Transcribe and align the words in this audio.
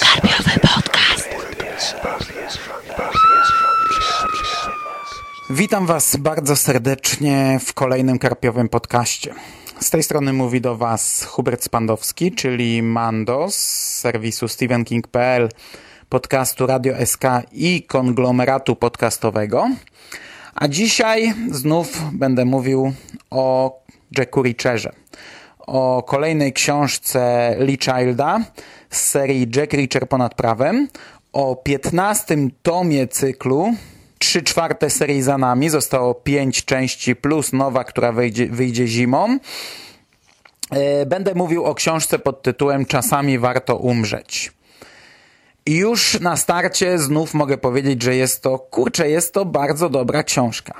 Karpiowy 0.00 0.60
podcast. 0.60 1.28
Witam 5.50 5.86
Was 5.86 6.16
bardzo 6.16 6.56
serdecznie 6.56 7.58
w 7.64 7.74
kolejnym 7.74 8.18
Karpiowym 8.18 8.68
podcaście. 8.68 9.34
Z 9.80 9.90
tej 9.90 10.02
strony 10.02 10.32
mówi 10.32 10.60
do 10.60 10.76
Was 10.76 11.24
Hubert 11.24 11.64
Spandowski, 11.64 12.32
czyli 12.32 12.82
Mando 12.82 13.50
z 13.50 13.56
serwisu 14.00 14.48
StephenKing.pl, 14.48 15.48
podcastu 16.08 16.66
Radio 16.66 17.06
SK 17.06 17.24
i 17.52 17.82
konglomeratu 17.82 18.76
podcastowego. 18.76 19.70
A 20.54 20.68
dzisiaj 20.68 21.34
znów 21.50 22.02
będę 22.12 22.44
mówił 22.44 22.92
o 23.30 23.76
Jacku 24.18 24.42
Richerze, 24.42 24.92
o 25.70 26.02
kolejnej 26.02 26.52
książce 26.52 27.54
Lee 27.58 27.78
Childa 27.78 28.40
z 28.90 29.00
serii 29.00 29.48
Jack 29.56 29.72
Reacher 29.72 30.08
ponad 30.08 30.34
prawem, 30.34 30.88
o 31.32 31.56
15 31.56 32.36
tomie 32.62 33.08
cyklu 33.08 33.74
Trzy 34.18 34.42
czwarte 34.42 34.90
serii 34.90 35.22
za 35.22 35.38
nami, 35.38 35.68
zostało 35.68 36.14
pięć 36.14 36.64
części 36.64 37.16
plus 37.16 37.52
nowa, 37.52 37.84
która 37.84 38.12
wyjdzie, 38.12 38.46
wyjdzie 38.46 38.86
zimą. 38.86 39.38
E, 40.70 41.06
będę 41.06 41.34
mówił 41.34 41.64
o 41.64 41.74
książce 41.74 42.18
pod 42.18 42.42
tytułem 42.42 42.86
Czasami 42.86 43.38
warto 43.38 43.76
umrzeć. 43.76 44.52
I 45.66 45.76
już 45.76 46.20
na 46.20 46.36
starcie 46.36 46.98
znów 46.98 47.34
mogę 47.34 47.58
powiedzieć, 47.58 48.02
że 48.02 48.16
jest 48.16 48.42
to, 48.42 48.58
kurczę, 48.58 49.10
jest 49.10 49.34
to 49.34 49.44
bardzo 49.44 49.88
dobra 49.88 50.22
książka. 50.22 50.74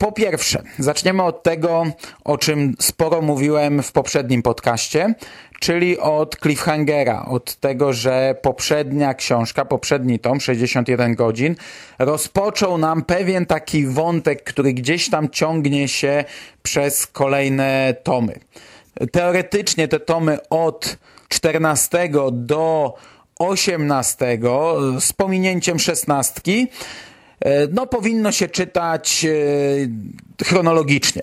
Po 0.00 0.12
pierwsze, 0.12 0.62
zaczniemy 0.78 1.22
od 1.22 1.42
tego, 1.42 1.86
o 2.24 2.38
czym 2.38 2.74
sporo 2.78 3.22
mówiłem 3.22 3.82
w 3.82 3.92
poprzednim 3.92 4.42
podcaście, 4.42 5.14
czyli 5.58 5.98
od 5.98 6.36
cliffhangera, 6.42 7.24
od 7.24 7.56
tego, 7.56 7.92
że 7.92 8.34
poprzednia 8.42 9.14
książka, 9.14 9.64
poprzedni 9.64 10.18
tom, 10.18 10.40
61 10.40 11.14
godzin, 11.14 11.56
rozpoczął 11.98 12.78
nam 12.78 13.02
pewien 13.02 13.46
taki 13.46 13.86
wątek, 13.86 14.44
który 14.44 14.72
gdzieś 14.72 15.10
tam 15.10 15.30
ciągnie 15.30 15.88
się 15.88 16.24
przez 16.62 17.06
kolejne 17.06 17.94
tomy. 18.02 18.40
Teoretycznie 19.12 19.88
te 19.88 20.00
tomy 20.00 20.38
od 20.50 20.98
14 21.28 22.10
do 22.32 22.94
18 23.38 24.38
z 25.00 25.12
pominięciem 25.12 25.78
szesnastki 25.78 26.68
no 27.72 27.86
powinno 27.86 28.32
się 28.32 28.48
czytać 28.48 29.24
e, 29.24 30.44
chronologicznie. 30.44 31.22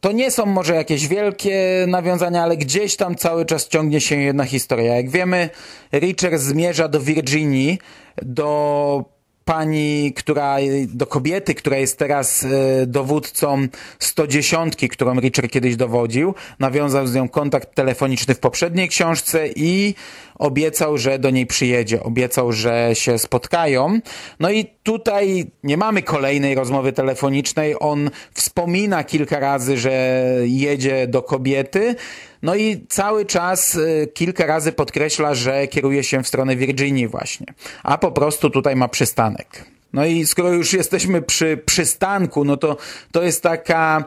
To 0.00 0.12
nie 0.12 0.30
są 0.30 0.46
może 0.46 0.74
jakieś 0.74 1.08
wielkie 1.08 1.84
nawiązania, 1.88 2.42
ale 2.42 2.56
gdzieś 2.56 2.96
tam 2.96 3.14
cały 3.14 3.46
czas 3.46 3.68
ciągnie 3.68 4.00
się 4.00 4.16
jedna 4.16 4.44
historia. 4.44 4.96
Jak 4.96 5.10
wiemy, 5.10 5.50
Richard 5.92 6.40
zmierza 6.40 6.88
do 6.88 7.00
Virginii, 7.00 7.78
do 8.22 9.19
pani, 9.50 10.12
która, 10.16 10.56
do 10.88 11.06
kobiety, 11.06 11.54
która 11.54 11.76
jest 11.76 11.98
teraz 11.98 12.44
e, 12.44 12.86
dowódcą 12.86 13.66
110, 13.98 14.74
którą 14.90 15.20
Richard 15.20 15.50
kiedyś 15.52 15.76
dowodził. 15.76 16.34
Nawiązał 16.58 17.06
z 17.06 17.14
nią 17.14 17.28
kontakt 17.28 17.74
telefoniczny 17.74 18.34
w 18.34 18.38
poprzedniej 18.38 18.88
książce 18.88 19.48
i 19.56 19.94
obiecał, 20.38 20.98
że 20.98 21.18
do 21.18 21.30
niej 21.30 21.46
przyjedzie. 21.46 22.02
Obiecał, 22.02 22.52
że 22.52 22.90
się 22.94 23.18
spotkają. 23.18 24.00
No 24.40 24.50
i 24.50 24.66
tutaj 24.82 25.46
nie 25.64 25.76
mamy 25.76 26.02
kolejnej 26.02 26.54
rozmowy 26.54 26.92
telefonicznej. 26.92 27.74
On 27.80 28.10
wspomina 28.34 29.04
kilka 29.04 29.40
razy, 29.40 29.78
że 29.78 30.24
jedzie 30.44 31.06
do 31.06 31.22
kobiety. 31.22 31.96
No 32.42 32.54
i 32.54 32.86
cały 32.88 33.26
czas 33.26 33.74
y, 33.74 34.08
kilka 34.14 34.46
razy 34.46 34.72
podkreśla, 34.72 35.34
że 35.34 35.68
kieruje 35.68 36.04
się 36.04 36.22
w 36.22 36.28
stronę 36.28 36.56
Virginii 36.56 37.08
właśnie, 37.08 37.46
a 37.82 37.98
po 37.98 38.12
prostu 38.12 38.50
tutaj 38.50 38.76
ma 38.76 38.88
przystanek. 38.88 39.64
No 39.92 40.04
i 40.06 40.26
skoro 40.26 40.52
już 40.52 40.72
jesteśmy 40.72 41.22
przy 41.22 41.62
przystanku, 41.66 42.44
no 42.44 42.56
to 42.56 42.76
to 43.12 43.22
jest 43.22 43.42
taka 43.42 44.04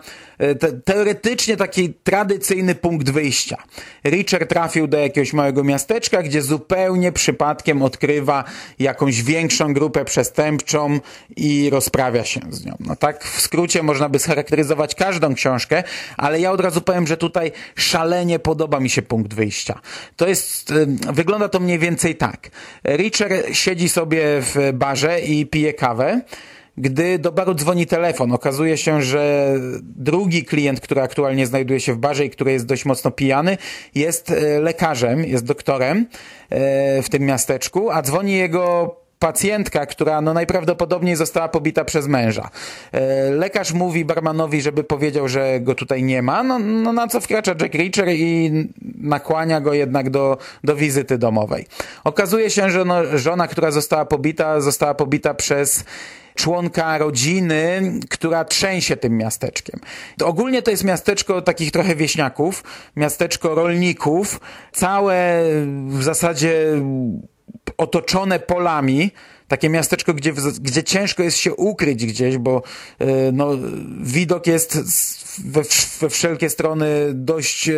te, 0.59 0.71
teoretycznie 0.71 1.57
taki 1.57 1.93
tradycyjny 1.93 2.75
punkt 2.75 3.09
wyjścia. 3.09 3.57
Richard 4.05 4.49
trafił 4.49 4.87
do 4.87 4.97
jakiegoś 4.97 5.33
małego 5.33 5.63
miasteczka, 5.63 6.23
gdzie 6.23 6.41
zupełnie 6.41 7.11
przypadkiem 7.11 7.81
odkrywa 7.81 8.43
jakąś 8.79 9.23
większą 9.23 9.73
grupę 9.73 10.05
przestępczą 10.05 10.99
i 11.35 11.69
rozprawia 11.69 12.23
się 12.23 12.41
z 12.49 12.65
nią. 12.65 12.75
No 12.79 12.95
tak 12.95 13.23
w 13.23 13.41
skrócie 13.41 13.83
można 13.83 14.09
by 14.09 14.19
scharakteryzować 14.19 14.95
każdą 14.95 15.35
książkę, 15.35 15.83
ale 16.17 16.39
ja 16.39 16.51
od 16.51 16.61
razu 16.61 16.81
powiem, 16.81 17.07
że 17.07 17.17
tutaj 17.17 17.51
szalenie 17.75 18.39
podoba 18.39 18.79
mi 18.79 18.89
się 18.89 19.01
punkt 19.01 19.33
wyjścia. 19.33 19.79
To 20.15 20.27
jest, 20.27 20.71
e, 20.71 20.85
wygląda 21.13 21.49
to 21.49 21.59
mniej 21.59 21.79
więcej 21.79 22.15
tak. 22.15 22.49
Richard 22.85 23.33
siedzi 23.51 23.89
sobie 23.89 24.23
w 24.41 24.71
barze 24.73 25.21
i 25.21 25.45
pije 25.45 25.73
kawę, 25.73 26.21
gdy 26.77 27.19
do 27.19 27.31
baru 27.31 27.55
dzwoni 27.55 27.87
telefon. 27.87 28.31
Okazuje 28.31 28.77
się, 28.77 29.01
że 29.01 29.53
drugi 29.81 30.45
klient, 30.45 30.81
który 30.81 31.01
aktualnie 31.01 31.47
znajduje 31.47 31.79
się 31.79 31.93
w 31.93 31.97
barze 31.97 32.25
i 32.25 32.29
który 32.29 32.51
jest 32.51 32.65
dość 32.65 32.85
mocno 32.85 33.11
pijany, 33.11 33.57
jest 33.95 34.31
e, 34.31 34.59
lekarzem, 34.59 35.25
jest 35.25 35.45
doktorem 35.45 36.05
e, 36.49 37.01
w 37.01 37.09
tym 37.09 37.23
miasteczku, 37.23 37.91
a 37.91 38.01
dzwoni 38.01 38.33
jego 38.33 38.95
pacjentka, 39.19 39.85
która 39.85 40.21
no 40.21 40.33
najprawdopodobniej 40.33 41.15
została 41.15 41.47
pobita 41.47 41.85
przez 41.85 42.07
męża. 42.07 42.49
E, 42.91 43.31
lekarz 43.31 43.73
mówi 43.73 44.05
barmanowi, 44.05 44.61
żeby 44.61 44.83
powiedział, 44.83 45.27
że 45.27 45.59
go 45.59 45.75
tutaj 45.75 46.03
nie 46.03 46.21
ma, 46.21 46.43
no, 46.43 46.59
no 46.59 46.93
na 46.93 47.07
co 47.07 47.21
wkracza 47.21 47.51
Jack 47.61 47.75
Reacher 47.75 48.09
i 48.09 48.51
nakłania 49.01 49.61
go 49.61 49.73
jednak 49.73 50.09
do, 50.09 50.37
do 50.63 50.75
wizyty 50.75 51.17
domowej. 51.17 51.65
Okazuje 52.03 52.49
się, 52.49 52.69
że 52.69 52.85
no, 52.85 53.17
żona, 53.17 53.47
która 53.47 53.71
została 53.71 54.05
pobita, 54.05 54.61
została 54.61 54.93
pobita 54.93 55.33
przez 55.33 55.85
członka 56.35 56.97
rodziny, 56.97 57.93
która 58.09 58.45
trzęsie 58.45 58.97
tym 58.97 59.17
miasteczkiem. 59.17 59.79
Ogólnie 60.23 60.61
to 60.61 60.71
jest 60.71 60.83
miasteczko 60.83 61.41
takich 61.41 61.71
trochę 61.71 61.95
wieśniaków, 61.95 62.63
miasteczko 62.95 63.55
rolników, 63.55 64.39
całe 64.71 65.43
w 65.87 66.03
zasadzie 66.03 66.81
otoczone 67.77 68.39
polami, 68.39 69.11
takie 69.47 69.69
miasteczko, 69.69 70.13
gdzie, 70.13 70.33
gdzie 70.61 70.83
ciężko 70.83 71.23
jest 71.23 71.37
się 71.37 71.55
ukryć 71.55 72.05
gdzieś, 72.05 72.37
bo 72.37 72.63
e, 72.99 73.31
no, 73.31 73.49
widok 74.01 74.47
jest 74.47 74.77
we, 75.45 75.61
we 75.99 76.09
wszelkie 76.09 76.49
strony 76.49 76.87
dość 77.13 77.69
e, 77.69 77.73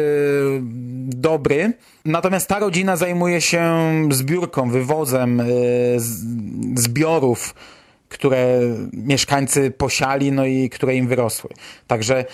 dobry. 1.06 1.74
Natomiast 2.06 2.48
ta 2.48 2.60
rodzina 2.60 2.96
zajmuje 2.96 3.42
się 3.42 3.92
zbiórką, 4.12 4.70
wywozem 4.70 5.42
e, 5.42 5.46
zbiorów 6.76 7.56
które 8.16 8.60
mieszkańcy 8.94 9.72
posiali, 9.72 10.32
no 10.32 10.46
i 10.46 10.70
które 10.70 10.96
im 10.96 11.08
wyrosły. 11.08 11.50
Także 11.88 12.26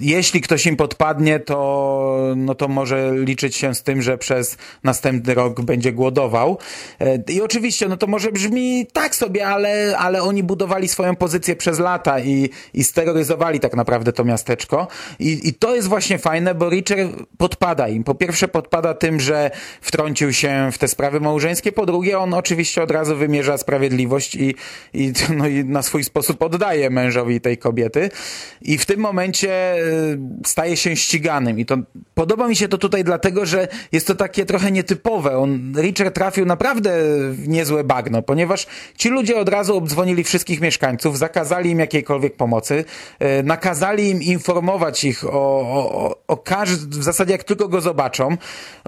jeśli 0.00 0.40
ktoś 0.40 0.66
im 0.66 0.76
podpadnie, 0.76 1.40
to, 1.40 2.32
no 2.36 2.54
to 2.54 2.68
może 2.68 3.12
liczyć 3.14 3.56
się 3.56 3.74
z 3.74 3.82
tym, 3.82 4.02
że 4.02 4.18
przez 4.18 4.56
następny 4.84 5.34
rok 5.34 5.60
będzie 5.60 5.92
głodował. 5.92 6.58
E, 7.00 7.18
I 7.28 7.42
oczywiście, 7.42 7.88
no 7.88 7.96
to 7.96 8.06
może 8.06 8.32
brzmi 8.32 8.86
tak 8.92 9.14
sobie, 9.14 9.46
ale, 9.46 9.98
ale 9.98 10.22
oni 10.22 10.42
budowali 10.42 10.88
swoją 10.88 11.16
pozycję 11.16 11.56
przez 11.56 11.78
lata 11.78 12.20
i, 12.20 12.50
i 12.74 12.84
steroryzowali 12.84 13.60
tak 13.60 13.74
naprawdę 13.74 14.12
to 14.12 14.24
miasteczko. 14.24 14.88
I, 15.18 15.48
I 15.48 15.54
to 15.54 15.74
jest 15.74 15.88
właśnie 15.88 16.18
fajne, 16.18 16.54
bo 16.54 16.70
Richard 16.70 17.10
podpada 17.38 17.88
im. 17.88 18.04
Po 18.04 18.14
pierwsze 18.14 18.48
podpada 18.48 18.94
tym, 18.94 19.20
że 19.20 19.50
wtrącił 19.80 20.32
się 20.32 20.70
w 20.72 20.78
te 20.78 20.88
sprawy 20.88 21.20
małżeńskie, 21.20 21.72
po 21.72 21.86
drugie 21.86 22.18
on 22.18 22.34
oczywiście 22.34 22.82
od 22.82 22.90
razu 22.90 23.16
wymierza 23.16 23.58
sprawiedliwość 23.58 24.34
i, 24.34 24.54
i 24.94 25.12
no 25.36 25.48
i 25.48 25.64
na 25.64 25.82
swój 25.82 26.04
sposób 26.04 26.42
oddaje 26.42 26.90
mężowi 26.90 27.40
tej 27.40 27.58
kobiety 27.58 28.10
i 28.62 28.78
w 28.78 28.86
tym 28.86 29.00
momencie 29.00 29.67
staje 30.46 30.76
się 30.76 30.96
ściganym 30.96 31.58
i 31.58 31.66
to 31.66 31.76
podoba 32.14 32.48
mi 32.48 32.56
się 32.56 32.68
to 32.68 32.78
tutaj 32.78 33.04
dlatego, 33.04 33.46
że 33.46 33.68
jest 33.92 34.06
to 34.06 34.14
takie 34.14 34.46
trochę 34.46 34.70
nietypowe. 34.72 35.38
On, 35.38 35.72
Richard 35.76 36.14
trafił 36.14 36.46
naprawdę 36.46 36.90
w 37.32 37.48
niezłe 37.48 37.84
bagno, 37.84 38.22
ponieważ 38.22 38.66
ci 38.96 39.08
ludzie 39.08 39.36
od 39.36 39.48
razu 39.48 39.76
obdzwonili 39.76 40.24
wszystkich 40.24 40.60
mieszkańców, 40.60 41.18
zakazali 41.18 41.70
im 41.70 41.78
jakiejkolwiek 41.78 42.36
pomocy, 42.36 42.84
e, 43.18 43.42
nakazali 43.42 44.10
im 44.10 44.22
informować 44.22 45.04
ich 45.04 45.24
o, 45.24 45.30
o, 45.32 46.16
o 46.26 46.36
każdym, 46.36 47.00
w 47.00 47.04
zasadzie 47.04 47.32
jak 47.32 47.44
tylko 47.44 47.68
go 47.68 47.80
zobaczą. 47.80 48.36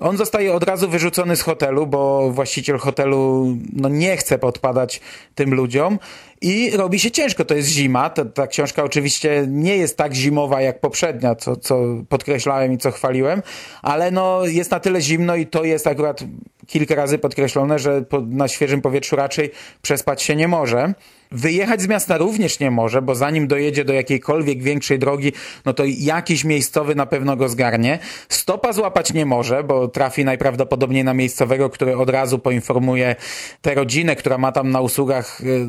On 0.01 0.17
zostaje 0.17 0.55
od 0.55 0.63
razu 0.63 0.89
wyrzucony 0.89 1.37
z 1.37 1.43
hotelu, 1.43 1.87
bo 1.87 2.31
właściciel 2.31 2.79
hotelu 2.79 3.47
no, 3.73 3.89
nie 3.89 4.17
chce 4.17 4.39
podpadać 4.39 5.01
tym 5.35 5.55
ludziom 5.55 5.99
i 6.41 6.71
robi 6.77 6.99
się 6.99 7.11
ciężko. 7.11 7.45
To 7.45 7.55
jest 7.55 7.69
zima. 7.69 8.11
Ta, 8.11 8.25
ta 8.25 8.47
książka 8.47 8.85
oczywiście 8.85 9.45
nie 9.49 9.77
jest 9.77 9.97
tak 9.97 10.15
zimowa 10.15 10.61
jak 10.61 10.81
poprzednia, 10.81 11.35
co, 11.35 11.57
co 11.57 11.81
podkreślałem 12.09 12.73
i 12.73 12.79
co 12.79 12.91
chwaliłem, 12.91 13.43
ale 13.83 14.11
no 14.11 14.47
jest 14.47 14.71
na 14.71 14.81
tyle 14.81 15.01
zimno 15.01 15.37
i 15.37 15.47
to 15.47 15.65
jest 15.65 15.87
akurat 15.87 16.25
kilka 16.67 16.95
razy 16.95 17.19
podkreślone, 17.19 17.79
że 17.79 18.05
na 18.27 18.49
świeżym 18.49 18.81
powietrzu 18.81 19.17
raczej 19.17 19.51
przespać 19.83 20.23
się 20.23 20.37
nie 20.37 20.49
może. 20.49 20.95
Wyjechać 21.33 21.83
z 21.83 21.89
miasta 21.89 22.19
również 22.19 22.61
nie 22.61 22.71
może, 22.71 23.03
bo 23.03 23.15
zanim 23.15 23.49
dojedzie 23.49 23.85
do 23.85 23.93
jakiejkolwiek 23.93 24.63
większej 24.63 24.99
drogi, 24.99 25.33
no 25.65 25.73
to 25.73 25.83
jakiś 25.87 26.45
miejscowy 26.45 26.95
na 26.95 27.07
pewno 27.07 27.37
go 27.37 27.49
zgarnie. 27.49 27.99
Stopa 28.29 28.73
złapać 28.73 29.13
nie 29.13 29.27
może, 29.27 29.65
bo 29.65 29.89
trafi 29.89 30.25
najprawdopodobniej 30.25 31.05
na 31.05 31.15
miejscowego, 31.15 31.71
który 31.71 31.97
od 31.97 32.11
razu 32.11 32.39
poinformuje 32.39 33.17
tę 33.63 33.75
rodzinę, 33.75 34.17
która 34.17 34.39
ma 34.39 34.53
tam 34.53 34.71
na 34.71 34.81
usługach 34.81 35.41
y, 35.41 35.67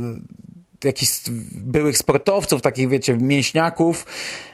jakichś 0.86 1.12
byłych 1.51 1.98
sportowców, 1.98 2.62
takich 2.62 2.89
wiecie, 2.89 3.18
mięśniaków, 3.18 4.06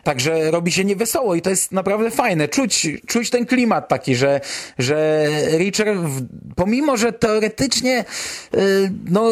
także 0.04 0.52
robi 0.52 0.72
się 0.72 0.86
niewesoło 0.86 1.36
i 1.36 1.42
to 1.42 1.50
jest 1.50 1.72
naprawdę 1.72 2.12
fajne. 2.12 2.48
Czuć, 2.48 2.88
czuć 3.08 3.30
ten 3.30 3.46
klimat 3.46 3.88
taki, 3.88 4.16
że, 4.16 4.42
że 4.78 5.28
Richard, 5.58 6.00
pomimo, 6.56 6.98
że 6.98 7.14
teoretycznie 7.14 8.06
yy, 8.54 8.62
no, 9.06 9.32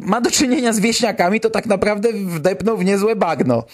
ma 0.00 0.20
do 0.20 0.30
czynienia 0.30 0.72
z 0.72 0.80
wieśniakami, 0.80 1.40
to 1.40 1.50
tak 1.50 1.66
naprawdę 1.66 2.08
wdepnął 2.12 2.76
w 2.76 2.84
niezłe 2.84 3.16
bagno. 3.16 3.64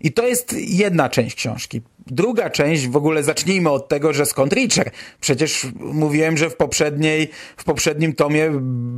I 0.00 0.12
to 0.12 0.28
jest 0.28 0.54
jedna 0.58 1.08
część 1.08 1.36
książki. 1.36 1.82
Druga 2.06 2.50
część, 2.50 2.88
w 2.88 2.96
ogóle 2.96 3.22
zacznijmy 3.22 3.70
od 3.70 3.88
tego, 3.88 4.12
że 4.12 4.26
skąd 4.26 4.52
Richer? 4.52 4.90
Przecież 5.20 5.66
mówiłem, 5.80 6.36
że 6.36 6.50
w 6.50 6.56
poprzedniej, 6.56 7.28
w 7.56 7.64
poprzednim 7.64 8.12
tomie 8.12 8.50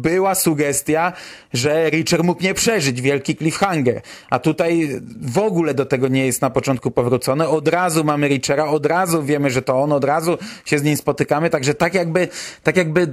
była 0.03 0.35
sugestia, 0.35 1.13
że 1.53 1.91
Richer 1.91 2.25
mógł 2.25 2.43
nie 2.43 2.55
przeżyć, 2.55 3.01
wielki 3.01 3.37
cliffhanger. 3.37 4.03
A 4.31 4.39
tutaj 4.39 5.01
w 5.21 5.39
ogóle 5.39 5.75
do 5.75 5.87
tego 5.87 6.09
nie 6.09 6.27
jest 6.27 6.43
na 6.43 6.51
początku 6.51 6.91
powrócone. 6.91 7.49
Od 7.49 7.69
razu 7.69 8.05
mamy 8.05 8.29
Richera, 8.29 8.65
od 8.65 8.87
razu 8.87 9.23
wiemy, 9.23 9.51
że 9.51 9.63
to 9.63 9.83
on, 9.83 9.93
od 9.93 10.05
razu 10.05 10.39
się 10.65 10.79
z 10.79 10.83
nim 10.83 10.97
spotykamy, 10.97 11.51
także 11.51 11.75
tak 11.75 11.95
jakby, 11.95 12.29
tak 12.63 12.77
jakby 12.77 13.09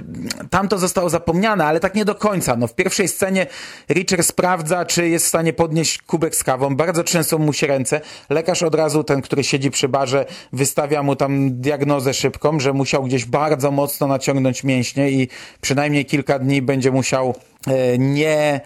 tam 0.50 0.68
to 0.68 0.78
zostało 0.78 1.10
zapomniane, 1.10 1.64
ale 1.64 1.80
tak 1.80 1.94
nie 1.94 2.04
do 2.04 2.14
końca. 2.14 2.56
No 2.56 2.66
w 2.66 2.74
pierwszej 2.74 3.08
scenie 3.08 3.46
Richer 3.90 4.24
sprawdza, 4.24 4.84
czy 4.84 5.08
jest 5.08 5.24
w 5.24 5.28
stanie 5.28 5.52
podnieść 5.52 5.98
kubek 6.02 6.36
z 6.36 6.44
kawą. 6.44 6.76
Bardzo 6.76 7.04
trzęsą 7.04 7.38
mu 7.38 7.52
się 7.52 7.66
ręce. 7.80 8.00
Lekarz 8.30 8.62
od 8.62 8.74
razu, 8.74 9.04
ten, 9.04 9.22
który 9.22 9.44
siedzi 9.44 9.70
przy 9.70 9.88
barze 9.88 10.26
wystawia 10.52 11.02
mu 11.02 11.16
tam 11.16 11.60
diagnozę 11.60 12.14
szybką, 12.14 12.60
że 12.60 12.72
musiał 12.72 13.04
gdzieś 13.04 13.24
bardzo 13.24 13.70
mocno 13.70 14.06
naciągnąć 14.06 14.64
mięśnie 14.64 15.10
i 15.10 15.28
przynajmniej 15.60 16.04
kilka 16.06 16.38
dni 16.38 16.62
będzie 16.62 16.90
musiał 16.90 17.34
e, 17.66 17.98
nie 17.98 18.60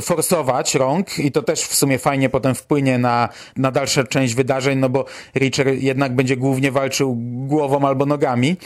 forsować 0.00 0.74
rąk 0.74 1.18
i 1.18 1.32
to 1.32 1.42
też 1.42 1.62
w 1.62 1.74
sumie 1.74 1.98
fajnie 1.98 2.28
potem 2.28 2.54
wpłynie 2.54 2.98
na, 2.98 3.28
na 3.56 3.70
dalszą 3.70 4.04
część 4.04 4.34
wydarzeń, 4.34 4.78
no 4.78 4.88
bo 4.88 5.04
Richard 5.34 5.68
jednak 5.78 6.14
będzie 6.14 6.36
głównie 6.36 6.72
walczył 6.72 7.16
głową 7.46 7.86
albo 7.86 8.06
nogami 8.06 8.56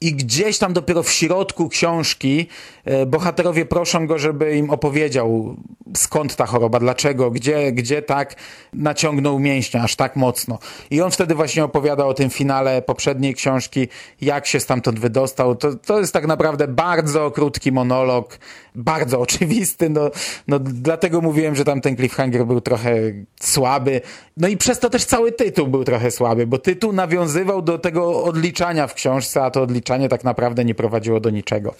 i 0.00 0.12
gdzieś 0.12 0.58
tam 0.58 0.72
dopiero 0.72 1.02
w 1.02 1.12
środku 1.12 1.68
książki 1.68 2.46
e, 2.84 3.06
bohaterowie 3.06 3.66
proszą 3.66 4.06
go, 4.06 4.18
żeby 4.18 4.56
im 4.56 4.70
opowiedział 4.70 5.56
skąd 5.96 6.36
ta 6.36 6.46
choroba, 6.46 6.80
dlaczego, 6.80 7.30
gdzie, 7.30 7.72
gdzie 7.72 8.02
tak 8.02 8.34
naciągnął 8.72 9.38
mięśnia 9.38 9.82
aż 9.82 9.96
tak 9.96 10.16
mocno. 10.16 10.58
I 10.90 11.00
on 11.00 11.10
wtedy 11.10 11.34
właśnie 11.34 11.64
opowiada 11.64 12.06
o 12.06 12.14
tym 12.14 12.30
finale 12.30 12.82
poprzedniej 12.82 13.34
książki, 13.34 13.88
jak 14.20 14.46
się 14.46 14.60
stamtąd 14.60 14.98
wydostał. 14.98 15.56
To, 15.56 15.74
to 15.74 16.00
jest 16.00 16.12
tak 16.12 16.26
naprawdę 16.26 16.68
bardzo 16.68 17.30
krótki 17.30 17.72
monolog, 17.72 18.38
bardzo 18.74 19.20
oczywisty, 19.26 19.90
no, 19.90 20.10
no 20.48 20.58
dlatego 20.72 21.20
mówiłem, 21.20 21.54
że 21.54 21.64
tam 21.64 21.80
ten 21.80 21.96
cliffhanger 21.96 22.46
był 22.46 22.60
trochę 22.60 22.96
słaby. 23.40 24.00
No 24.36 24.48
i 24.48 24.56
przez 24.56 24.78
to 24.78 24.90
też 24.90 25.04
cały 25.04 25.32
tytuł 25.32 25.68
był 25.68 25.84
trochę 25.84 26.10
słaby, 26.10 26.46
bo 26.46 26.58
tytuł 26.58 26.92
nawiązywał 26.92 27.62
do 27.62 27.78
tego 27.78 28.24
odliczania 28.24 28.86
w 28.86 28.94
książce, 28.94 29.42
a 29.42 29.50
to 29.50 29.62
odliczanie 29.62 30.08
tak 30.08 30.24
naprawdę 30.24 30.64
nie 30.64 30.74
prowadziło 30.74 31.20
do 31.20 31.30
niczego. 31.30 31.74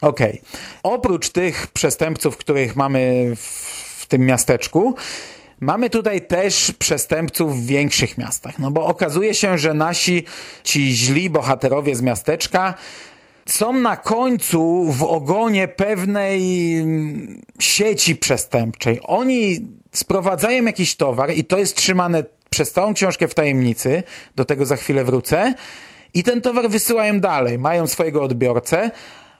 Okej. 0.00 0.30
Okay. 0.30 0.42
Oprócz 0.82 1.28
tych 1.28 1.66
przestępców, 1.66 2.36
których 2.36 2.76
mamy 2.76 3.32
w 3.96 4.06
tym 4.06 4.26
miasteczku, 4.26 4.94
Mamy 5.60 5.90
tutaj 5.90 6.26
też 6.26 6.72
przestępców 6.78 7.62
w 7.62 7.66
większych 7.66 8.18
miastach, 8.18 8.58
no 8.58 8.70
bo 8.70 8.86
okazuje 8.86 9.34
się, 9.34 9.58
że 9.58 9.74
nasi 9.74 10.24
ci 10.64 10.96
źli 10.96 11.30
bohaterowie 11.30 11.96
z 11.96 12.02
miasteczka 12.02 12.74
są 13.46 13.72
na 13.72 13.96
końcu 13.96 14.84
w 14.92 15.02
ogonie 15.02 15.68
pewnej 15.68 16.42
sieci 17.58 18.16
przestępczej. 18.16 19.00
Oni 19.02 19.68
sprowadzają 19.92 20.64
jakiś 20.64 20.96
towar 20.96 21.30
i 21.32 21.44
to 21.44 21.58
jest 21.58 21.76
trzymane 21.76 22.24
przez 22.50 22.72
całą 22.72 22.94
książkę 22.94 23.28
w 23.28 23.34
tajemnicy, 23.34 24.02
do 24.36 24.44
tego 24.44 24.66
za 24.66 24.76
chwilę 24.76 25.04
wrócę, 25.04 25.54
i 26.14 26.22
ten 26.22 26.40
towar 26.40 26.70
wysyłają 26.70 27.20
dalej, 27.20 27.58
mają 27.58 27.86
swojego 27.86 28.22
odbiorcę, 28.22 28.90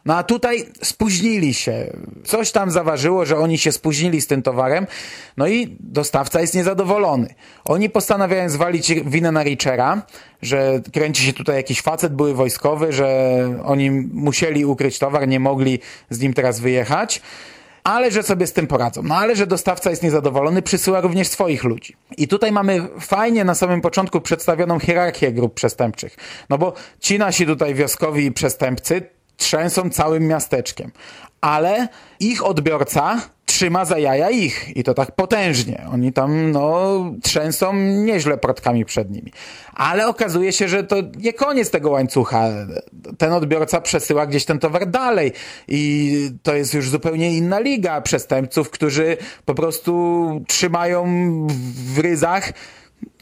no 0.05 0.17
a 0.17 0.23
tutaj 0.23 0.67
spóźnili 0.83 1.55
się. 1.55 1.93
Coś 2.25 2.53
tam 2.53 2.71
zaważyło, 2.71 3.27
że 3.27 3.37
oni 3.39 3.59
się 3.59 3.73
spóźnili 3.73 4.21
z 4.21 4.27
tym 4.27 4.43
towarem, 4.43 4.87
no 5.37 5.47
i 5.47 5.77
dostawca 5.81 6.41
jest 6.41 6.55
niezadowolony. 6.55 7.35
Oni 7.65 7.91
postanawiają 7.91 8.49
zwalić 8.49 8.93
winę 8.95 9.33
na 9.33 9.43
Richera, 9.43 10.03
że 10.43 10.81
kręci 10.93 11.23
się 11.23 11.33
tutaj 11.33 11.57
jakiś 11.57 11.81
facet, 11.81 12.15
były 12.15 12.35
wojskowy, 12.35 12.93
że 12.93 13.09
oni 13.65 13.91
musieli 14.13 14.65
ukryć 14.65 14.99
towar, 14.99 15.29
nie 15.29 15.41
mogli 15.41 15.79
z 16.11 16.21
nim 16.21 16.35
teraz 16.35 16.61
wyjechać 16.61 17.23
ale 17.85 18.11
że 18.11 18.23
sobie 18.23 18.47
z 18.47 18.53
tym 18.53 18.67
poradzą. 18.67 19.03
No 19.03 19.17
ale 19.17 19.37
że 19.37 19.47
dostawca 19.47 19.91
jest 19.91 20.03
niezadowolony, 20.03 20.63
przysyła 20.63 21.01
również 21.01 21.29
swoich 21.29 21.65
ludzi. 21.65 21.97
I 22.17 22.29
tutaj 22.29 22.53
mamy 22.53 22.89
fajnie 23.01 23.45
na 23.45 23.55
samym 23.55 23.81
początku 23.81 24.21
przedstawioną 24.21 24.79
hierarchię 24.79 25.33
grup 25.33 25.55
przestępczych. 25.55 26.17
No 26.51 26.59
bo 26.59 26.73
ci 27.01 27.19
nasi 27.19 27.47
tutaj 27.47 27.75
wioskowi 27.75 28.33
przestępcy 28.33 29.03
trzęsą 29.37 29.91
całym 29.91 30.27
miasteczkiem. 30.27 30.91
Ale 31.41 31.89
ich 32.21 32.45
odbiorca 32.45 33.21
trzyma 33.55 33.85
za 33.85 33.99
jaja 33.99 34.31
ich 34.31 34.77
i 34.77 34.85
to 34.85 34.95
tak 34.95 35.13
potężnie. 35.13 35.87
Oni 35.93 36.13
tam 36.13 36.51
no, 36.51 37.05
trzęsą 37.23 37.75
nieźle 37.75 38.37
protkami 38.37 38.85
przed 38.85 39.11
nimi. 39.11 39.33
Ale 39.75 40.09
okazuje 40.09 40.53
się, 40.53 40.69
że 40.69 40.85
to 40.85 40.97
nie 41.17 41.33
koniec 41.33 41.71
tego 41.71 41.91
łańcucha. 41.91 42.49
Ten 43.19 43.33
odbiorca 43.33 43.81
przesyła 43.81 44.27
gdzieś 44.27 44.45
ten 44.45 44.59
towar 44.59 44.87
dalej 44.91 45.33
i 45.69 46.31
to 46.43 46.55
jest 46.55 46.75
już 46.75 46.91
zupełnie 46.91 47.37
inna 47.37 47.61
liga 47.61 48.01
przestępców, 48.01 48.71
którzy 48.71 49.17
po 49.45 49.55
prostu 49.55 50.45
trzymają 50.49 51.07
w 51.95 51.99
ryzach 51.99 52.53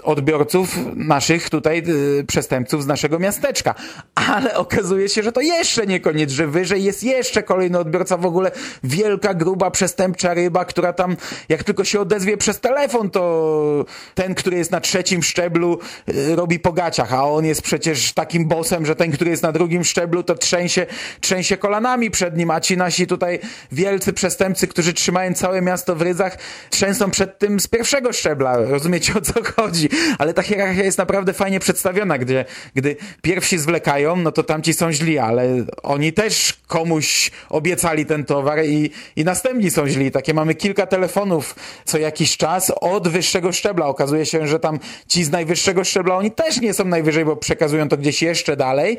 odbiorców 0.02 0.78
naszych 0.94 1.50
tutaj 1.50 1.82
y, 2.20 2.24
przestępców 2.24 2.82
z 2.82 2.86
naszego 2.86 3.18
miasteczka. 3.18 3.74
Ale 4.14 4.56
okazuje 4.56 5.08
się, 5.08 5.22
że 5.22 5.32
to 5.32 5.40
jeszcze 5.40 5.86
nie 5.86 6.00
koniec, 6.00 6.30
że 6.30 6.46
wyżej 6.46 6.84
jest 6.84 7.04
jeszcze 7.04 7.42
kolejny 7.42 7.78
odbiorca, 7.78 8.16
w 8.16 8.26
ogóle 8.26 8.50
wielka, 8.84 9.34
gruba, 9.34 9.70
przestępcza 9.70 10.34
ryba, 10.34 10.64
która 10.64 10.92
tam 10.92 11.16
jak 11.48 11.64
tylko 11.64 11.84
się 11.84 12.00
odezwie 12.00 12.36
przez 12.36 12.60
telefon, 12.60 13.10
to 13.10 13.84
ten, 14.14 14.34
który 14.34 14.56
jest 14.56 14.70
na 14.70 14.80
trzecim 14.80 15.22
szczeblu 15.22 15.78
y, 16.08 16.36
robi 16.36 16.58
po 16.58 16.72
gaciach, 16.72 17.12
a 17.12 17.24
on 17.24 17.44
jest 17.44 17.62
przecież 17.62 18.12
takim 18.12 18.48
bossem, 18.48 18.86
że 18.86 18.96
ten, 18.96 19.12
który 19.12 19.30
jest 19.30 19.42
na 19.42 19.52
drugim 19.52 19.84
szczeblu, 19.84 20.22
to 20.22 20.34
trzęsie, 20.34 20.86
trzęsie 21.20 21.56
kolanami 21.56 22.10
przed 22.10 22.36
nim, 22.36 22.50
a 22.50 22.60
ci 22.60 22.76
nasi 22.76 23.06
tutaj 23.06 23.38
wielcy 23.72 24.12
przestępcy, 24.12 24.66
którzy 24.66 24.92
trzymają 24.92 25.34
całe 25.34 25.62
miasto 25.62 25.96
w 25.96 26.02
ryzach, 26.02 26.38
trzęsą 26.70 27.10
przed 27.10 27.38
tym 27.38 27.60
z 27.60 27.68
pierwszego 27.68 28.12
szczebla. 28.12 28.56
Rozumiecie 28.56 29.14
o 29.14 29.20
co 29.20 29.34
chodzi? 29.56 29.71
Ale 30.18 30.34
ta 30.34 30.42
hierarchia 30.42 30.84
jest 30.84 30.98
naprawdę 30.98 31.32
fajnie 31.32 31.60
przedstawiona, 31.60 32.18
gdzie, 32.18 32.44
gdy 32.74 32.96
pierwsi 33.22 33.58
zwlekają, 33.58 34.16
no 34.16 34.32
to 34.32 34.42
tamci 34.42 34.74
są 34.74 34.92
źli, 34.92 35.18
ale 35.18 35.64
oni 35.82 36.12
też 36.12 36.54
komuś 36.66 37.30
obiecali 37.48 38.06
ten 38.06 38.24
towar 38.24 38.64
i, 38.64 38.90
i 39.16 39.24
następni 39.24 39.70
są 39.70 39.88
źli. 39.88 40.10
Takie 40.10 40.34
mamy 40.34 40.54
kilka 40.54 40.86
telefonów 40.86 41.54
co 41.84 41.98
jakiś 41.98 42.36
czas 42.36 42.72
od 42.80 43.08
wyższego 43.08 43.52
szczebla. 43.52 43.86
Okazuje 43.86 44.26
się, 44.26 44.48
że 44.48 44.60
tam 44.60 44.78
ci 45.08 45.24
z 45.24 45.30
najwyższego 45.30 45.84
szczebla, 45.84 46.16
oni 46.16 46.30
też 46.30 46.60
nie 46.60 46.74
są 46.74 46.84
najwyżej, 46.84 47.24
bo 47.24 47.36
przekazują 47.36 47.88
to 47.88 47.96
gdzieś 47.96 48.22
jeszcze 48.22 48.56
dalej. 48.56 48.98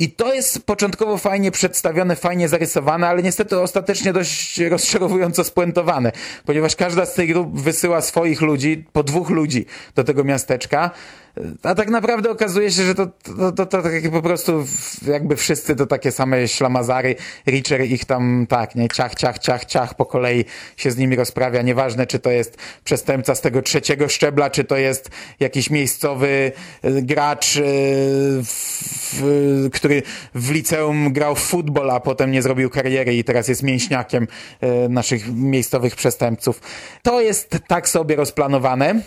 I 0.00 0.10
to 0.10 0.34
jest 0.34 0.66
początkowo 0.66 1.18
fajnie 1.18 1.50
przedstawione, 1.50 2.16
fajnie 2.16 2.48
zarysowane, 2.48 3.08
ale 3.08 3.22
niestety 3.22 3.60
ostatecznie 3.60 4.12
dość 4.12 4.60
rozczarowująco 4.60 5.44
spuentowane, 5.44 6.12
ponieważ 6.44 6.76
każda 6.76 7.06
z 7.06 7.14
tych 7.14 7.32
grup 7.32 7.60
wysyła 7.60 8.00
swoich 8.00 8.40
ludzi, 8.40 8.84
po 8.92 9.02
dwóch 9.02 9.30
ludzi 9.30 9.66
do 9.94 10.04
tego 10.04 10.24
miasteczka, 10.24 10.90
a 11.62 11.74
tak 11.74 11.90
naprawdę 11.90 12.30
okazuje 12.30 12.70
się, 12.70 12.82
że 12.82 12.94
to, 12.94 13.06
to, 13.06 13.52
to, 13.52 13.66
to 13.66 13.82
takie 13.82 14.10
po 14.10 14.22
prostu 14.22 14.64
jakby 15.06 15.36
wszyscy 15.36 15.76
to 15.76 15.86
takie 15.86 16.12
same 16.12 16.48
ślamazary. 16.48 17.16
Richer 17.46 17.84
ich 17.84 18.04
tam 18.04 18.46
tak, 18.48 18.74
nie, 18.74 18.88
ciach, 18.88 19.14
ciach, 19.14 19.38
ciach, 19.38 19.64
ciach 19.64 19.94
po 19.94 20.06
kolei 20.06 20.44
się 20.76 20.90
z 20.90 20.96
nimi 20.96 21.16
rozprawia. 21.16 21.62
Nieważne, 21.62 22.06
czy 22.06 22.18
to 22.18 22.30
jest 22.30 22.56
przestępca 22.84 23.34
z 23.34 23.40
tego 23.40 23.62
trzeciego 23.62 24.08
szczebla, 24.08 24.50
czy 24.50 24.64
to 24.64 24.76
jest 24.76 25.10
jakiś 25.40 25.70
miejscowy 25.70 26.52
y, 26.84 27.02
gracz, 27.02 27.56
y, 27.56 27.62
w, 28.42 29.68
który 29.72 30.02
w 30.34 30.50
liceum 30.50 31.12
grał 31.12 31.34
w 31.34 31.40
futbol, 31.40 31.90
a 31.90 32.00
potem 32.00 32.30
nie 32.30 32.42
zrobił 32.42 32.70
kariery 32.70 33.14
i 33.16 33.24
teraz 33.24 33.48
jest 33.48 33.62
mięśniakiem 33.62 34.26
y, 34.84 34.88
naszych 34.88 35.34
miejscowych 35.34 35.96
przestępców. 35.96 36.60
To 37.02 37.20
jest 37.20 37.58
tak 37.66 37.88
sobie 37.88 38.16
rozplanowane, 38.16 39.00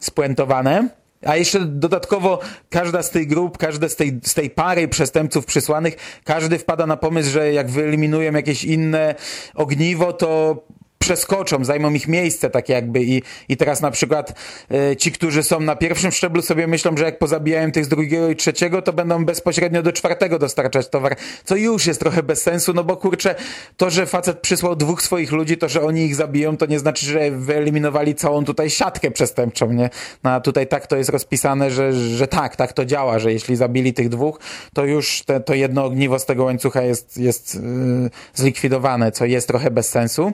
spuentowane 0.00 1.01
A 1.26 1.36
jeszcze 1.36 1.60
dodatkowo 1.60 2.38
każda 2.70 3.02
z 3.02 3.10
tej 3.10 3.26
grup, 3.26 3.58
każda 3.58 3.88
z 3.88 3.96
tej, 3.96 4.20
z 4.24 4.34
tej 4.34 4.50
pary 4.50 4.88
przestępców 4.88 5.46
przysłanych, 5.46 6.20
każdy 6.24 6.58
wpada 6.58 6.86
na 6.86 6.96
pomysł, 6.96 7.30
że 7.30 7.52
jak 7.52 7.70
wyeliminują 7.70 8.32
jakieś 8.32 8.64
inne 8.64 9.14
ogniwo, 9.54 10.12
to 10.12 10.56
przeskoczą, 11.02 11.64
zajmą 11.64 11.92
ich 11.92 12.08
miejsce 12.08 12.50
tak 12.50 12.68
jakby 12.68 13.02
i, 13.02 13.22
i 13.48 13.56
teraz 13.56 13.80
na 13.80 13.90
przykład 13.90 14.32
e, 14.70 14.96
ci, 14.96 15.12
którzy 15.12 15.42
są 15.42 15.60
na 15.60 15.76
pierwszym 15.76 16.12
szczeblu 16.12 16.42
sobie 16.42 16.66
myślą, 16.66 16.96
że 16.96 17.04
jak 17.04 17.18
pozabijają 17.18 17.72
tych 17.72 17.84
z 17.84 17.88
drugiego 17.88 18.28
i 18.28 18.36
trzeciego, 18.36 18.82
to 18.82 18.92
będą 18.92 19.24
bezpośrednio 19.24 19.82
do 19.82 19.92
czwartego 19.92 20.38
dostarczać 20.38 20.88
towar, 20.88 21.16
co 21.44 21.56
już 21.56 21.86
jest 21.86 22.00
trochę 22.00 22.22
bez 22.22 22.42
sensu, 22.42 22.72
no 22.74 22.84
bo 22.84 22.96
kurczę, 22.96 23.34
to, 23.76 23.90
że 23.90 24.06
facet 24.06 24.38
przysłał 24.40 24.76
dwóch 24.76 25.02
swoich 25.02 25.32
ludzi, 25.32 25.56
to, 25.56 25.68
że 25.68 25.82
oni 25.82 26.04
ich 26.04 26.14
zabiją, 26.14 26.56
to 26.56 26.66
nie 26.66 26.78
znaczy, 26.78 27.06
że 27.06 27.30
wyeliminowali 27.30 28.14
całą 28.14 28.44
tutaj 28.44 28.70
siatkę 28.70 29.10
przestępczą, 29.10 29.72
nie? 29.72 29.90
No 30.24 30.30
a 30.30 30.40
tutaj 30.40 30.66
tak 30.66 30.86
to 30.86 30.96
jest 30.96 31.10
rozpisane, 31.10 31.70
że, 31.70 31.92
że 31.92 32.28
tak, 32.28 32.56
tak 32.56 32.72
to 32.72 32.84
działa, 32.84 33.18
że 33.18 33.32
jeśli 33.32 33.56
zabili 33.56 33.92
tych 33.92 34.08
dwóch, 34.08 34.40
to 34.74 34.84
już 34.84 35.22
te, 35.22 35.40
to 35.40 35.54
jedno 35.54 35.84
ogniwo 35.84 36.18
z 36.18 36.26
tego 36.26 36.44
łańcucha 36.44 36.82
jest, 36.82 37.16
jest 37.16 37.54
yy, 37.54 38.10
zlikwidowane, 38.34 39.12
co 39.12 39.24
jest 39.24 39.48
trochę 39.48 39.70
bez 39.70 39.88
sensu. 39.88 40.32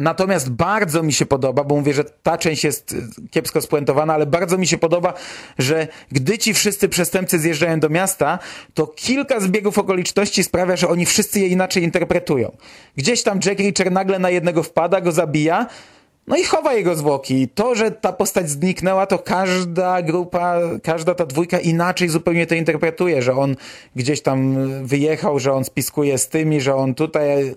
Natomiast 0.00 0.50
bardzo 0.50 1.02
mi 1.02 1.12
się 1.12 1.26
podoba, 1.26 1.64
bo 1.64 1.76
mówię, 1.76 1.94
że 1.94 2.04
ta 2.04 2.38
część 2.38 2.64
jest 2.64 2.92
y, 2.92 3.02
kiepsko 3.30 3.60
spuentowana, 3.60 4.14
ale 4.14 4.26
bardzo 4.26 4.58
mi 4.58 4.66
się 4.66 4.78
podoba, 4.78 5.14
że 5.58 5.88
gdy 6.12 6.38
ci 6.38 6.54
wszyscy 6.54 6.88
przestępcy 6.88 7.38
zjeżdżają 7.38 7.80
do 7.80 7.88
miasta, 7.88 8.38
to 8.74 8.86
kilka 8.86 9.40
zbiegów 9.40 9.78
okoliczności 9.78 10.44
sprawia, 10.44 10.76
że 10.76 10.88
oni 10.88 11.06
wszyscy 11.06 11.40
je 11.40 11.46
inaczej 11.46 11.82
interpretują. 11.82 12.56
Gdzieś 12.96 13.22
tam 13.22 13.40
Jack 13.44 13.60
Reacher 13.60 13.92
nagle 13.92 14.18
na 14.18 14.30
jednego 14.30 14.62
wpada, 14.62 15.00
go 15.00 15.12
zabija, 15.12 15.66
no 16.30 16.36
i 16.36 16.44
chowa 16.44 16.74
jego 16.74 16.94
zwłoki. 16.94 17.48
To, 17.48 17.74
że 17.74 17.90
ta 17.90 18.12
postać 18.12 18.50
zniknęła, 18.50 19.06
to 19.06 19.18
każda 19.18 20.02
grupa, 20.02 20.58
każda 20.82 21.14
ta 21.14 21.26
dwójka 21.26 21.58
inaczej 21.58 22.08
zupełnie 22.08 22.46
to 22.46 22.54
interpretuje, 22.54 23.22
że 23.22 23.36
on 23.36 23.56
gdzieś 23.96 24.22
tam 24.22 24.56
wyjechał, 24.86 25.38
że 25.38 25.52
on 25.52 25.64
spiskuje 25.64 26.18
z 26.18 26.28
tymi, 26.28 26.60
że 26.60 26.74
on 26.74 26.94
tutaj 26.94 27.54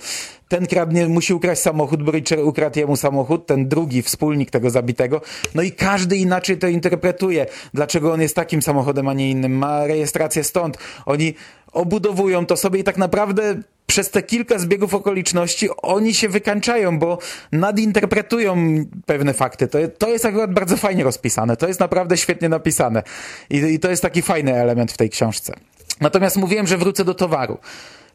ten 0.47 0.67
kradnie, 0.67 1.07
musi 1.07 1.33
ukraść 1.33 1.61
samochód, 1.61 2.03
bo 2.03 2.11
Richard 2.11 2.41
ukradł 2.41 2.79
jemu 2.79 2.95
samochód, 2.95 3.45
ten 3.45 3.67
drugi 3.67 4.01
wspólnik 4.01 4.51
tego 4.51 4.69
zabitego. 4.69 5.21
No 5.55 5.61
i 5.61 5.71
każdy 5.71 6.17
inaczej 6.17 6.57
to 6.57 6.67
interpretuje. 6.67 7.45
Dlaczego 7.73 8.13
on 8.13 8.21
jest 8.21 8.35
takim 8.35 8.61
samochodem, 8.61 9.07
a 9.07 9.13
nie 9.13 9.29
innym? 9.29 9.57
Ma 9.57 9.87
rejestrację 9.87 10.43
stąd. 10.43 10.77
Oni 11.05 11.33
obudowują 11.73 12.45
to 12.45 12.57
sobie 12.57 12.79
i 12.79 12.83
tak 12.83 12.97
naprawdę 12.97 13.55
przez 13.87 14.09
te 14.09 14.23
kilka 14.23 14.59
zbiegów 14.59 14.93
okoliczności 14.93 15.69
oni 15.81 16.13
się 16.13 16.29
wykańczają, 16.29 16.99
bo 16.99 17.17
nadinterpretują 17.51 18.57
pewne 19.05 19.33
fakty. 19.33 19.67
To, 19.67 19.77
to 19.97 20.09
jest 20.09 20.25
akurat 20.25 20.53
bardzo 20.53 20.77
fajnie 20.77 21.03
rozpisane. 21.03 21.57
To 21.57 21.67
jest 21.67 21.79
naprawdę 21.79 22.17
świetnie 22.17 22.49
napisane. 22.49 23.03
I, 23.49 23.57
I 23.57 23.79
to 23.79 23.89
jest 23.89 24.01
taki 24.01 24.21
fajny 24.21 24.55
element 24.55 24.91
w 24.91 24.97
tej 24.97 25.09
książce. 25.09 25.53
Natomiast 26.01 26.37
mówiłem, 26.37 26.67
że 26.67 26.77
wrócę 26.77 27.05
do 27.05 27.13
towaru 27.13 27.57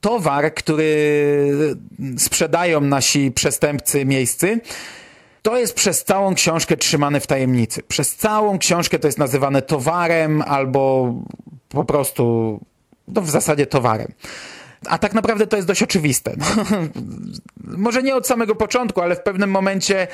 towar, 0.00 0.54
który 0.54 1.76
sprzedają 2.18 2.80
nasi 2.80 3.32
przestępcy 3.32 4.04
miejscy, 4.04 4.60
to 5.42 5.58
jest 5.58 5.74
przez 5.74 6.04
całą 6.04 6.34
książkę 6.34 6.76
trzymane 6.76 7.20
w 7.20 7.26
tajemnicy. 7.26 7.82
Przez 7.82 8.16
całą 8.16 8.58
książkę 8.58 8.98
to 8.98 9.08
jest 9.08 9.18
nazywane 9.18 9.62
towarem 9.62 10.42
albo 10.42 11.14
po 11.68 11.84
prostu, 11.84 12.60
no 13.14 13.22
w 13.22 13.30
zasadzie 13.30 13.66
towarem. 13.66 14.12
A 14.86 14.98
tak 14.98 15.14
naprawdę 15.14 15.46
to 15.46 15.56
jest 15.56 15.68
dość 15.68 15.82
oczywiste. 15.82 16.34
Może 17.64 18.02
nie 18.02 18.16
od 18.16 18.26
samego 18.26 18.54
początku, 18.54 19.00
ale 19.00 19.16
w 19.16 19.22
pewnym 19.22 19.50
momencie 19.50 20.06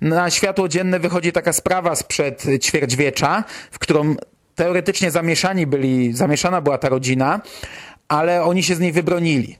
na 0.00 0.30
światło 0.30 0.68
dzienne 0.68 0.98
wychodzi 1.00 1.32
taka 1.32 1.52
sprawa 1.52 1.96
sprzed 1.96 2.44
ćwierćwiecza, 2.62 3.44
w 3.70 3.78
którą 3.78 4.14
teoretycznie 4.54 5.10
zamieszani 5.10 5.66
byli, 5.66 6.12
zamieszana 6.12 6.60
była 6.60 6.78
ta 6.78 6.88
rodzina, 6.88 7.40
ale 8.08 8.44
oni 8.44 8.62
się 8.62 8.74
z 8.74 8.80
niej 8.80 8.92
wybronili. 8.92 9.58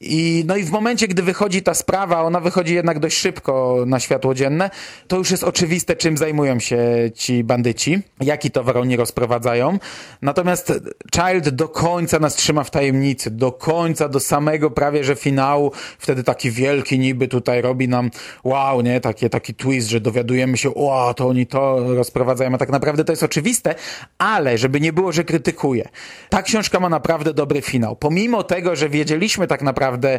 I, 0.00 0.44
no 0.46 0.56
i 0.56 0.62
w 0.62 0.70
momencie, 0.70 1.08
gdy 1.08 1.22
wychodzi 1.22 1.62
ta 1.62 1.74
sprawa, 1.74 2.22
ona 2.22 2.40
wychodzi 2.40 2.74
jednak 2.74 2.98
dość 2.98 3.18
szybko 3.18 3.84
na 3.86 4.00
światło 4.00 4.34
dzienne, 4.34 4.70
to 5.08 5.16
już 5.16 5.30
jest 5.30 5.44
oczywiste, 5.44 5.96
czym 5.96 6.16
zajmują 6.16 6.60
się 6.60 6.80
ci 7.14 7.44
bandyci, 7.44 7.98
jaki 8.20 8.50
towar 8.50 8.78
oni 8.78 8.96
rozprowadzają. 8.96 9.78
Natomiast 10.22 10.72
Child 11.14 11.48
do 11.48 11.68
końca 11.68 12.18
nas 12.18 12.34
trzyma 12.34 12.64
w 12.64 12.70
tajemnicy, 12.70 13.30
do 13.30 13.52
końca, 13.52 14.08
do 14.08 14.20
samego 14.20 14.70
prawie, 14.70 15.04
że 15.04 15.16
finału, 15.16 15.72
wtedy 15.98 16.24
taki 16.24 16.50
wielki 16.50 16.98
niby 16.98 17.28
tutaj 17.28 17.62
robi 17.62 17.88
nam 17.88 18.10
wow, 18.44 18.80
nie, 18.80 19.00
Takie, 19.00 19.30
taki 19.30 19.54
twist, 19.54 19.88
że 19.88 20.00
dowiadujemy 20.00 20.56
się, 20.56 20.74
o, 20.74 21.14
to 21.14 21.28
oni 21.28 21.46
to 21.46 21.94
rozprowadzają, 21.94 22.54
a 22.54 22.58
tak 22.58 22.68
naprawdę 22.68 23.04
to 23.04 23.12
jest 23.12 23.22
oczywiste, 23.22 23.74
ale 24.18 24.58
żeby 24.58 24.80
nie 24.80 24.92
było, 24.92 25.12
że 25.12 25.24
krytykuję. 25.24 25.88
Ta 26.28 26.42
książka 26.42 26.80
ma 26.80 26.88
naprawdę 26.88 27.34
dobry 27.34 27.62
finał. 27.62 27.96
Pomimo 27.96 28.42
tego, 28.42 28.76
że 28.76 28.88
wiedzieliśmy 28.88 29.46
tak 29.46 29.62
naprawdę, 29.62 29.89
naprawdę 29.90 30.18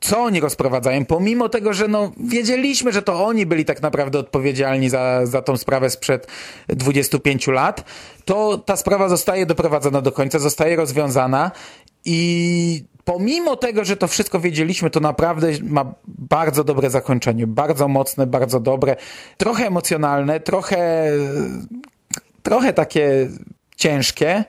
co 0.00 0.22
oni 0.22 0.40
rozprowadzają, 0.40 1.04
pomimo 1.04 1.48
tego, 1.48 1.72
że 1.72 1.88
no, 1.88 2.12
wiedzieliśmy, 2.16 2.92
że 2.92 3.02
to 3.02 3.24
oni 3.24 3.46
byli 3.46 3.64
tak 3.64 3.82
naprawdę 3.82 4.18
odpowiedzialni 4.18 4.90
za, 4.90 5.26
za 5.26 5.42
tą 5.42 5.56
sprawę 5.56 5.90
sprzed 5.90 6.26
25 6.68 7.46
lat, 7.46 7.84
to 8.24 8.58
ta 8.58 8.76
sprawa 8.76 9.08
zostaje 9.08 9.46
doprowadzona 9.46 10.00
do 10.00 10.12
końca, 10.12 10.38
zostaje 10.38 10.76
rozwiązana 10.76 11.50
i 12.04 12.84
pomimo 13.04 13.56
tego, 13.56 13.84
że 13.84 13.96
to 13.96 14.08
wszystko 14.08 14.40
wiedzieliśmy, 14.40 14.90
to 14.90 15.00
naprawdę 15.00 15.50
ma 15.62 15.94
bardzo 16.06 16.64
dobre 16.64 16.90
zakończenie, 16.90 17.46
bardzo 17.46 17.88
mocne, 17.88 18.26
bardzo 18.26 18.60
dobre, 18.60 18.96
trochę 19.36 19.66
emocjonalne, 19.66 20.40
trochę, 20.40 21.10
trochę 22.42 22.72
takie 22.72 23.28
ciężkie, 23.76 24.44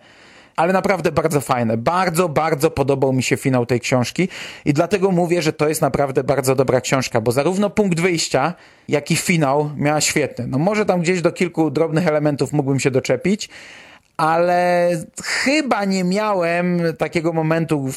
ale 0.60 0.74
naprawdę 0.74 1.12
bardzo 1.12 1.42
fajne. 1.42 1.78
Bardzo, 1.78 2.30
bardzo 2.30 2.72
podobał 2.72 3.14
mi 3.14 3.24
się 3.24 3.38
finał 3.38 3.66
tej 3.66 3.80
książki 3.80 4.28
i 4.66 4.74
dlatego 4.74 5.12
mówię, 5.12 5.42
że 5.42 5.54
to 5.54 5.70
jest 5.70 5.82
naprawdę 5.82 6.24
bardzo 6.24 6.56
dobra 6.56 6.82
książka, 6.82 7.22
bo 7.22 7.32
zarówno 7.32 7.70
punkt 7.70 8.00
wyjścia, 8.00 8.54
jak 8.88 9.12
i 9.12 9.16
finał 9.16 9.70
miała 9.78 10.02
świetny. 10.02 10.48
No 10.48 10.58
może 10.58 10.86
tam 10.86 11.02
gdzieś 11.02 11.22
do 11.22 11.32
kilku 11.32 11.72
drobnych 11.72 12.08
elementów 12.08 12.54
mógłbym 12.54 12.80
się 12.80 12.92
doczepić, 12.92 13.50
ale 14.20 14.90
chyba 15.24 15.86
nie 15.86 16.04
miałem 16.04 16.82
takiego 16.98 17.34
momentu 17.34 17.90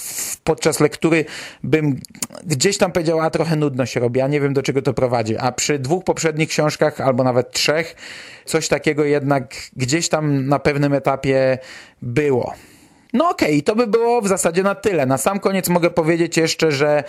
podczas 0.44 0.80
lektury, 0.80 1.24
bym 1.62 2.00
gdzieś 2.46 2.78
tam 2.78 2.92
powiedział, 2.92 3.20
a 3.20 3.30
trochę 3.30 3.56
nudno 3.56 3.86
się 3.86 4.00
robi, 4.00 4.20
a 4.20 4.28
nie 4.28 4.40
wiem 4.40 4.52
do 4.52 4.62
czego 4.62 4.82
to 4.82 4.94
prowadzi. 4.94 5.38
A 5.38 5.52
przy 5.52 5.78
dwóch 5.78 6.04
poprzednich 6.04 6.48
książkach, 6.48 7.00
albo 7.00 7.24
nawet 7.24 7.50
trzech, 7.50 7.96
coś 8.44 8.68
takiego 8.68 9.04
jednak 9.04 9.54
gdzieś 9.76 10.08
tam 10.08 10.48
na 10.48 10.58
pewnym 10.58 10.92
etapie 10.92 11.58
było. 12.02 12.54
No 13.12 13.30
okej, 13.30 13.48
okay, 13.48 13.62
to 13.62 13.76
by 13.76 13.86
było 13.86 14.20
w 14.20 14.28
zasadzie 14.28 14.62
na 14.62 14.74
tyle. 14.74 15.06
Na 15.06 15.18
sam 15.18 15.40
koniec 15.40 15.68
mogę 15.68 15.90
powiedzieć 15.90 16.36
jeszcze, 16.36 16.72
że 16.72 17.04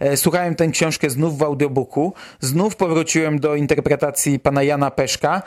e, 0.00 0.16
słuchałem 0.16 0.54
tę 0.54 0.68
książkę 0.68 1.10
znów 1.10 1.38
w 1.38 1.42
audiobooku, 1.42 2.14
znów 2.40 2.76
powróciłem 2.76 3.40
do 3.40 3.54
interpretacji 3.54 4.38
pana 4.38 4.62
Jana 4.62 4.90
Peszka 4.90 5.42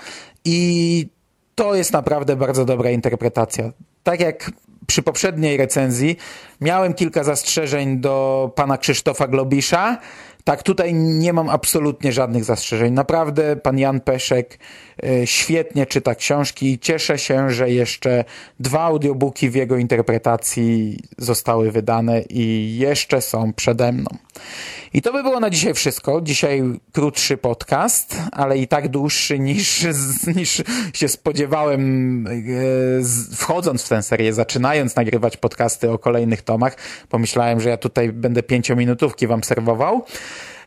i 0.46 1.17
to 1.58 1.76
jest 1.76 1.94
naprawdę 1.94 2.36
bardzo 2.36 2.66
dobra 2.66 2.90
interpretacja. 2.90 3.72
Tak 4.04 4.20
jak 4.20 4.52
przy 4.88 5.04
poprzedniej 5.04 5.58
recenzji 5.58 6.18
miałem 6.62 6.94
kilka 6.94 7.24
zastrzeżeń 7.24 7.98
do 8.00 8.52
pana 8.56 8.78
Krzysztofa 8.78 9.28
Globisza, 9.28 9.98
tak 10.48 10.64
tutaj 10.64 10.94
nie 10.94 11.34
mam 11.34 11.50
absolutnie 11.50 12.12
żadnych 12.12 12.44
zastrzeżeń. 12.44 12.94
Naprawdę 12.94 13.56
pan 13.56 13.80
Jan 13.80 14.00
Peszek 14.00 14.60
e, 15.04 15.28
świetnie 15.28 15.86
czyta 15.86 16.16
książki 16.16 16.72
i 16.72 16.80
cieszę 16.80 17.18
się, 17.18 17.50
że 17.50 17.70
jeszcze 17.70 18.24
dwa 18.60 18.82
audiobooki 18.82 19.50
w 19.50 19.56
jego 19.56 19.78
interpretacji 19.78 21.00
zostały 21.18 21.72
wydane 21.72 22.22
i 22.22 22.78
jeszcze 22.78 23.22
są 23.22 23.54
przede 23.54 23.92
mną. 23.92 24.10
I 24.94 25.02
to 25.02 25.14
by 25.14 25.24
było 25.24 25.40
na 25.40 25.50
dzisiaj 25.50 25.74
wszystko. 25.74 26.22
Dzisiaj 26.22 26.64
krótszy 26.92 27.38
podcast, 27.38 28.16
ale 28.32 28.58
i 28.58 28.68
tak 28.68 28.88
dłuższy 28.88 29.40
niż, 29.40 29.88
niż 30.36 30.64
się 30.94 31.08
spodziewałem 31.08 32.28
e, 32.28 33.36
wchodząc 33.36 33.84
w 33.84 33.90
tę 33.90 34.04
serię, 34.04 34.34
zaczynając 34.34 34.96
nagrywać 34.96 35.38
podcasty 35.38 35.92
o 35.92 36.00
kolejnych 36.00 36.42
tomach. 36.42 36.78
Pomyślałem, 37.10 37.62
że 37.62 37.70
ja 37.70 37.78
tutaj 37.78 38.12
będę 38.14 38.44
pięciominutówki 38.44 39.28
wam 39.28 39.44
serwował. 39.44 40.06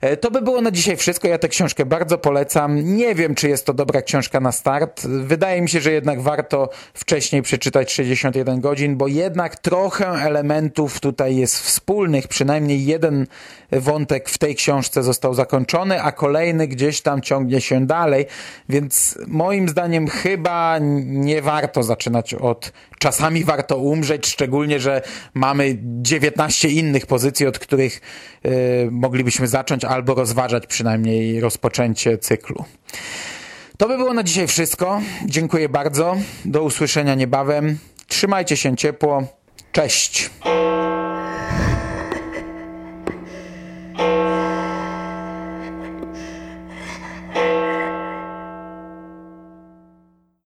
E, 0.00 0.16
to 0.16 0.30
by 0.30 0.42
było 0.42 0.60
na 0.60 0.70
dzisiaj 0.70 0.96
wszystko. 0.96 1.28
Ja 1.28 1.38
tę 1.38 1.48
książkę 1.48 1.86
bardzo 1.86 2.18
polecam. 2.18 2.96
Nie 2.96 3.14
wiem, 3.14 3.34
czy 3.34 3.48
jest 3.48 3.66
to 3.66 3.74
dobra 3.74 4.02
książka 4.02 4.40
na 4.40 4.52
start. 4.52 5.06
Wydaje 5.06 5.62
mi 5.62 5.68
się, 5.68 5.80
że 5.80 5.92
jednak 5.92 6.20
warto 6.20 6.68
wcześniej 6.94 7.42
przeczytać 7.42 7.92
61 7.92 8.60
godzin, 8.60 8.96
bo 8.96 9.06
jednak 9.08 9.58
trochę 9.58 10.06
elementów 10.06 11.00
tutaj 11.00 11.36
jest 11.36 11.60
wspólnych. 11.60 12.28
Przynajmniej 12.28 12.86
jeden 12.86 13.26
wątek 13.72 14.28
w 14.28 14.38
tej 14.38 14.54
książce 14.54 15.02
został 15.02 15.34
zakończony, 15.34 16.02
a 16.02 16.12
kolejny 16.12 16.68
gdzieś 16.68 17.00
tam 17.00 17.20
ciągnie 17.22 17.60
się 17.60 17.86
dalej. 17.86 18.26
Więc 18.68 19.18
moim 19.26 19.68
zdaniem 19.68 20.08
chyba 20.08 20.78
nie 21.02 21.42
warto 21.42 21.82
zaczynać 21.82 22.34
od 22.34 22.72
czasami 23.00 23.44
warto 23.44 23.76
umrzeć, 23.76 24.26
szczególnie, 24.26 24.80
że 24.80 25.02
mamy 25.34 25.78
19 25.82 26.68
innych 26.68 27.06
pozycji, 27.06 27.46
od 27.46 27.58
których 27.58 28.00
y, 28.46 28.88
moglibyśmy 28.90 29.48
zacząć 29.48 29.84
albo 29.84 30.14
rozważać 30.14 30.66
przynajmniej 30.66 31.40
rozpoczęcie 31.40 32.18
cyklu. 32.18 32.64
To 33.78 33.88
by 33.88 33.96
było 33.96 34.14
na 34.14 34.22
dzisiaj 34.22 34.46
wszystko. 34.46 35.00
Dziękuję 35.26 35.68
bardzo. 35.68 36.16
Do 36.44 36.62
usłyszenia 36.62 37.14
niebawem. 37.14 37.78
Trzymajcie 38.06 38.56
się 38.56 38.76
ciepło. 38.76 39.26
Cześć. 39.72 40.30